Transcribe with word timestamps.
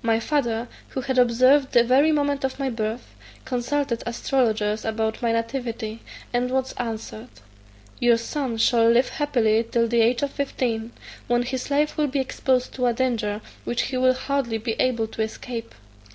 "My 0.00 0.18
father, 0.18 0.66
who 0.88 1.02
had 1.02 1.18
observed 1.18 1.72
the 1.72 1.84
very 1.84 2.10
moment 2.10 2.42
of 2.42 2.58
my 2.58 2.70
birth, 2.70 3.14
consulted 3.44 4.02
astrologers 4.06 4.82
about 4.82 5.20
my 5.20 5.30
nativity; 5.30 6.00
and 6.32 6.50
was 6.50 6.72
answered, 6.78 7.28
'Your 8.00 8.16
son 8.16 8.56
shall 8.56 8.88
live 8.88 9.10
happily 9.10 9.62
till 9.70 9.86
the 9.86 10.00
age 10.00 10.22
of 10.22 10.30
fifteen, 10.30 10.92
when 11.26 11.42
his 11.42 11.70
life 11.70 11.98
will 11.98 12.08
be 12.08 12.18
exposed 12.18 12.72
to 12.76 12.86
a 12.86 12.94
danger 12.94 13.42
which 13.64 13.82
he 13.92 13.98
will 13.98 14.14
hardly 14.14 14.56
be 14.56 14.72
able 14.80 15.06
to 15.08 15.20
escape. 15.20 15.74